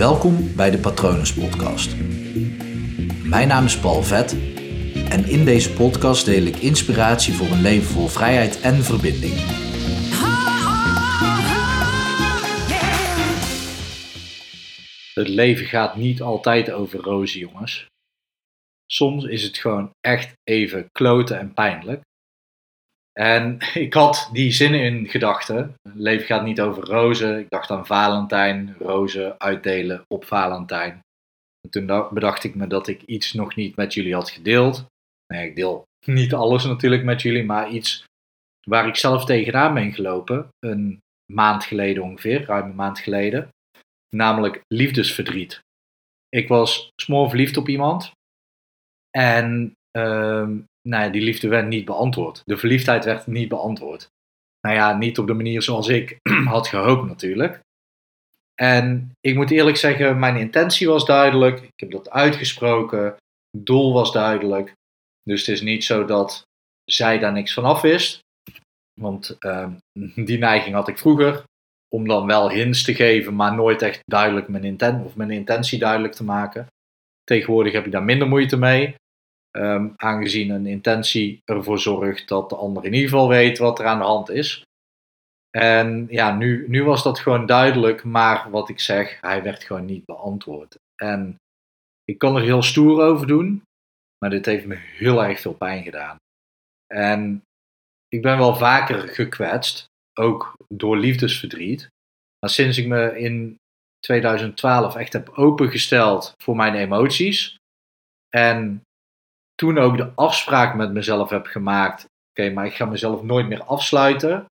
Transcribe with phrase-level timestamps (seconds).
[0.00, 1.96] Welkom bij de Patronus Podcast.
[3.24, 4.32] Mijn naam is Paul Vet
[5.08, 9.34] en in deze podcast deel ik inspiratie voor een leven vol vrijheid en verbinding.
[15.14, 17.86] Het leven gaat niet altijd over roze, jongens.
[18.86, 22.02] Soms is het gewoon echt even kloten en pijnlijk.
[23.12, 25.74] En ik had die zinnen in gedachten.
[25.94, 27.38] Leven gaat niet over rozen.
[27.38, 31.00] Ik dacht aan Valentijn, rozen uitdelen op Valentijn.
[31.60, 34.84] En toen bedacht ik me dat ik iets nog niet met jullie had gedeeld.
[35.26, 38.04] Nee, ik deel niet alles natuurlijk met jullie, maar iets
[38.66, 40.48] waar ik zelf tegenaan ben gelopen.
[40.58, 41.00] Een
[41.32, 43.48] maand geleden ongeveer, ruim een maand geleden.
[44.08, 45.60] Namelijk liefdesverdriet.
[46.28, 48.12] Ik was smoor verliefd op iemand.
[49.10, 50.48] En uh,
[50.82, 52.42] nou ja, die liefde werd niet beantwoord.
[52.44, 54.08] De verliefdheid werd niet beantwoord.
[54.60, 57.60] Nou ja, niet op de manier zoals ik had gehoopt natuurlijk.
[58.54, 61.60] En ik moet eerlijk zeggen, mijn intentie was duidelijk.
[61.62, 63.04] Ik heb dat uitgesproken.
[63.50, 64.72] Het doel was duidelijk.
[65.22, 66.42] Dus het is niet zo dat
[66.84, 68.18] zij daar niks van af wist.
[69.00, 69.68] Want uh,
[70.28, 71.44] die neiging had ik vroeger.
[71.88, 76.14] Om dan wel hints te geven, maar nooit echt duidelijk mijn, of mijn intentie duidelijk
[76.14, 76.66] te maken.
[77.24, 78.94] Tegenwoordig heb ik daar minder moeite mee.
[79.52, 83.86] Um, aangezien een intentie ervoor zorgt dat de ander in ieder geval weet wat er
[83.86, 84.64] aan de hand is.
[85.50, 89.84] En ja, nu, nu was dat gewoon duidelijk, maar wat ik zeg, hij werd gewoon
[89.84, 90.76] niet beantwoord.
[91.02, 91.36] En
[92.04, 93.62] ik kan er heel stoer over doen,
[94.18, 96.16] maar dit heeft me heel erg veel pijn gedaan.
[96.86, 97.42] En
[98.08, 99.84] ik ben wel vaker gekwetst,
[100.18, 101.88] ook door liefdesverdriet.
[102.38, 103.56] Maar sinds ik me in
[103.98, 107.56] 2012 echt heb opengesteld voor mijn emoties
[108.28, 108.82] en
[109.60, 112.04] toen ook de afspraak met mezelf heb gemaakt.
[112.30, 114.46] Oké, maar ik ga mezelf nooit meer afsluiten.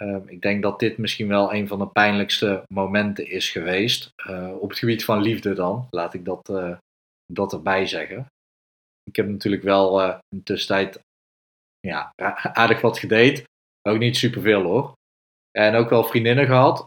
[0.00, 4.10] Uh, ik denk dat dit misschien wel een van de pijnlijkste momenten is geweest.
[4.30, 6.76] Uh, op het gebied van liefde dan, laat ik dat, uh,
[7.32, 8.26] dat erbij zeggen.
[9.02, 11.00] Ik heb natuurlijk wel in de tussentijd
[11.80, 12.12] ja,
[12.60, 13.44] aardig wat gedate.
[13.88, 14.92] Ook niet superveel hoor.
[15.50, 16.86] En ook wel vriendinnen gehad.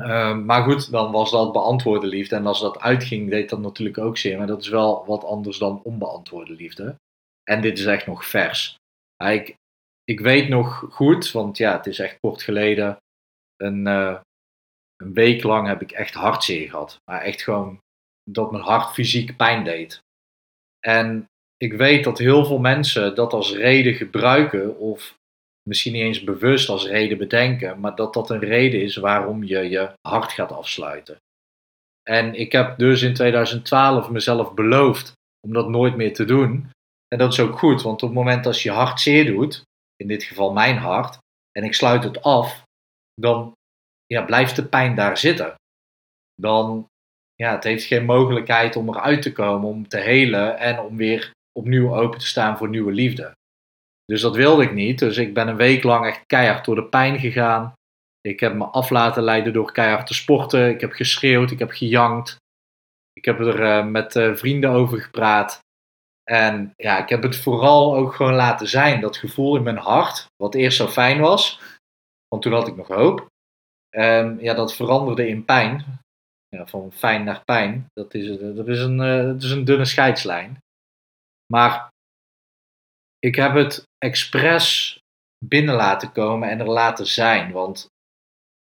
[0.00, 2.36] Ehm, maar goed, dan was dat beantwoorde liefde.
[2.36, 4.38] En als dat uitging, deed dat natuurlijk ook zeer.
[4.38, 6.96] Maar dat is wel wat anders dan onbeantwoorde liefde.
[7.42, 8.76] En dit is echt nog vers.
[9.24, 9.54] Ik,
[10.04, 12.96] ik weet nog goed, want ja, het is echt kort geleden.
[13.56, 14.18] Een, uh,
[14.96, 16.98] een week lang heb ik echt hartzeer gehad.
[17.10, 17.80] Maar echt gewoon
[18.30, 20.00] dat mijn hart fysiek pijn deed.
[20.80, 25.14] En ik weet dat heel veel mensen dat als reden gebruiken of
[25.68, 29.58] misschien niet eens bewust als reden bedenken, maar dat dat een reden is waarom je
[29.58, 31.16] je hart gaat afsluiten.
[32.02, 35.12] En ik heb dus in 2012 mezelf beloofd
[35.46, 36.70] om dat nooit meer te doen.
[37.08, 39.62] En dat is ook goed, want op het moment als je hart zeer doet,
[39.96, 41.18] in dit geval mijn hart,
[41.52, 42.62] en ik sluit het af,
[43.14, 43.52] dan
[44.06, 45.54] ja, blijft de pijn daar zitten.
[46.34, 46.86] Dan,
[47.34, 51.30] ja, het heeft geen mogelijkheid om eruit te komen, om te helen en om weer
[51.52, 53.32] opnieuw open te staan voor nieuwe liefde.
[54.06, 54.98] Dus dat wilde ik niet.
[54.98, 57.72] Dus ik ben een week lang echt keihard door de pijn gegaan.
[58.20, 60.68] Ik heb me af laten leiden door keihard te sporten.
[60.68, 62.36] Ik heb geschreeuwd, ik heb gejankt.
[63.12, 65.58] Ik heb er uh, met uh, vrienden over gepraat.
[66.30, 69.00] En ja, ik heb het vooral ook gewoon laten zijn.
[69.00, 71.60] Dat gevoel in mijn hart, wat eerst zo fijn was.
[72.28, 73.26] Want toen had ik nog hoop.
[73.88, 75.84] En ja, dat veranderde in pijn.
[76.48, 77.86] Ja, van fijn naar pijn.
[77.92, 78.96] Dat is, dat is, een,
[79.26, 80.58] dat is een dunne scheidslijn.
[81.52, 81.88] Maar
[83.26, 84.98] ik heb het expres
[85.44, 87.52] binnen laten komen en er laten zijn.
[87.52, 87.86] Want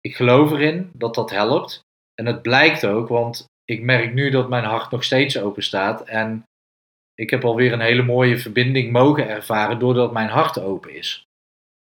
[0.00, 1.80] ik geloof erin dat dat helpt.
[2.14, 6.04] En het blijkt ook, want ik merk nu dat mijn hart nog steeds open staat.
[6.04, 6.44] En
[7.14, 11.22] ik heb alweer een hele mooie verbinding mogen ervaren doordat mijn hart open is.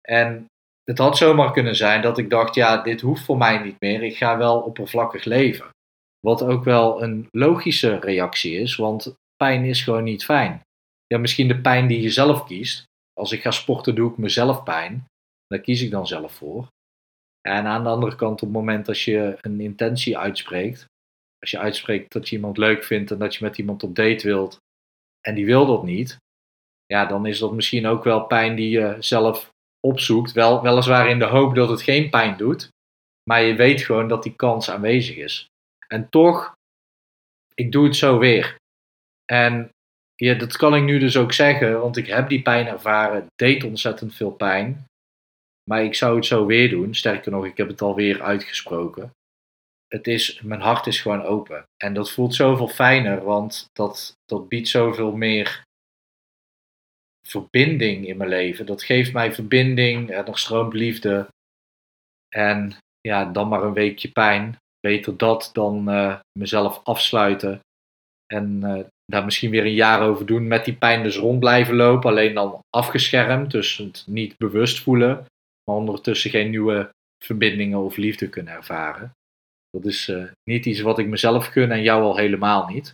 [0.02, 0.46] En
[0.84, 4.04] het had zomaar kunnen zijn dat ik dacht, ja, dit hoeft voor mij niet meer.
[4.04, 5.70] Ik ga wel oppervlakkig leven.
[6.20, 10.62] Wat ook wel een logische reactie is, want pijn is gewoon niet fijn
[11.12, 12.84] ja, misschien de pijn die je zelf kiest.
[13.14, 15.06] Als ik ga sporten, doe ik mezelf pijn.
[15.48, 16.68] Daar kies ik dan zelf voor.
[17.42, 20.86] En aan de andere kant, op het moment als je een intentie uitspreekt,
[21.40, 24.28] als je uitspreekt dat je iemand leuk vindt en dat je met iemand op date
[24.28, 24.58] wilt,
[25.22, 26.18] en die wil dat niet,
[26.86, 29.50] ja, dan is dat misschien ook wel pijn die je zelf
[29.80, 30.32] opzoekt.
[30.32, 32.70] Wel, weliswaar in de hoop dat het geen pijn doet,
[33.30, 35.48] maar je weet gewoon dat die kans aanwezig is.
[35.88, 36.54] En toch,
[37.54, 38.56] ik doe het zo weer.
[39.26, 39.72] En
[40.26, 43.16] ja, dat kan ik nu dus ook zeggen, want ik heb die pijn ervaren.
[43.16, 44.86] Het deed ontzettend veel pijn.
[45.70, 46.96] Maar ik zou het zo weer doen.
[46.96, 49.12] Sterker nog, ik heb het alweer uitgesproken.
[49.88, 51.64] Het is, mijn hart is gewoon open.
[51.84, 55.62] En dat voelt zoveel fijner, want dat, dat biedt zoveel meer
[57.28, 58.66] verbinding in mijn leven.
[58.66, 61.28] Dat geeft mij verbinding en er stroomt liefde.
[62.36, 64.56] En ja, dan maar een weekje pijn.
[64.80, 67.60] beter dat dan uh, mezelf afsluiten
[68.34, 71.76] en uh, daar misschien weer een jaar over doen met die pijn dus rond blijven
[71.76, 75.26] lopen, alleen dan afgeschermd, dus het niet bewust voelen,
[75.64, 76.90] maar ondertussen geen nieuwe
[77.24, 79.12] verbindingen of liefde kunnen ervaren.
[79.70, 82.94] Dat is uh, niet iets wat ik mezelf gun en jou al helemaal niet.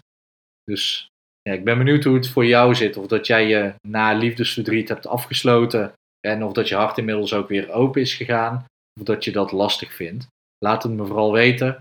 [0.64, 1.08] Dus
[1.42, 2.98] ja, ik ben benieuwd hoe het voor jou zit.
[2.98, 5.94] Of dat jij je na liefdesverdriet hebt afgesloten
[6.28, 8.66] en of dat je hart inmiddels ook weer open is gegaan.
[9.00, 10.28] Of dat je dat lastig vindt.
[10.58, 11.80] Laat het me vooral weten.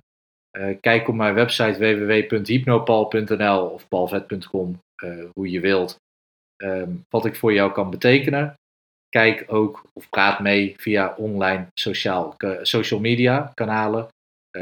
[0.56, 5.96] Uh, kijk op mijn website www.hypnopal.nl of palvet.com uh, hoe je wilt.
[6.56, 8.54] Um, wat ik voor jou kan betekenen.
[9.08, 14.08] Kijk ook of praat mee via online sociaal, uh, social media kanalen.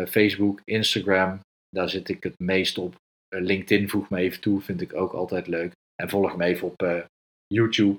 [0.08, 1.40] Facebook, Instagram.
[1.68, 2.94] Daar zit ik het meest op.
[3.28, 5.72] LinkedIn voeg me even toe, vind ik ook altijd leuk.
[5.94, 7.06] En volg me even op
[7.46, 7.98] YouTube,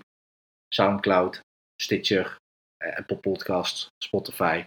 [0.67, 1.39] Soundcloud,
[1.81, 2.35] Stitcher,
[2.97, 4.63] Apple Podcasts, Spotify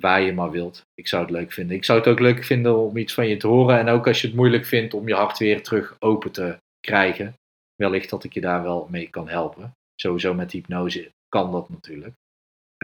[0.00, 0.82] waar je maar wilt.
[0.94, 1.76] Ik zou het leuk vinden.
[1.76, 3.78] Ik zou het ook leuk vinden om iets van je te horen.
[3.78, 7.34] En ook als je het moeilijk vindt om je hart weer terug open te krijgen.
[7.74, 9.72] Wellicht dat ik je daar wel mee kan helpen.
[9.94, 12.14] Sowieso met hypnose kan dat natuurlijk.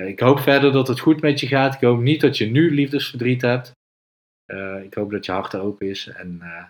[0.00, 1.74] Uh, ik hoop verder dat het goed met je gaat.
[1.74, 3.72] Ik hoop niet dat je nu liefdesverdriet hebt.
[4.52, 6.06] Uh, ik hoop dat je hart open is.
[6.06, 6.66] En uh,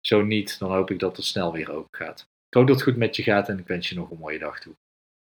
[0.00, 2.20] zo niet, dan hoop ik dat het snel weer open gaat.
[2.20, 4.38] Ik hoop dat het goed met je gaat en ik wens je nog een mooie
[4.38, 4.74] dag toe.